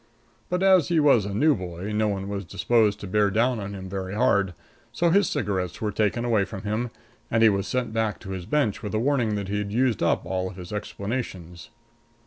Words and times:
But 0.49 0.63
as 0.63 0.87
he 0.87 0.99
was 0.99 1.25
a 1.25 1.33
new 1.35 1.53
boy, 1.53 1.91
no 1.93 2.07
one 2.07 2.27
was 2.27 2.43
disposed 2.43 2.99
to 3.01 3.07
bear 3.07 3.29
down 3.29 3.59
on 3.59 3.75
him 3.75 3.87
very 3.87 4.15
hard, 4.15 4.55
so 4.91 5.11
his 5.11 5.29
cigarettes 5.29 5.79
were 5.79 5.91
taken 5.91 6.25
away 6.25 6.43
from 6.43 6.63
him 6.63 6.89
and 7.29 7.43
he 7.43 7.49
was 7.49 7.67
sent 7.67 7.93
back 7.93 8.17
to 8.21 8.31
his 8.31 8.47
bench 8.47 8.81
with 8.81 8.95
a 8.95 8.99
warning 8.99 9.35
that 9.35 9.47
he 9.47 9.59
had 9.59 9.71
used 9.71 10.01
up 10.01 10.25
all 10.25 10.49
his 10.49 10.73
explanations. 10.73 11.69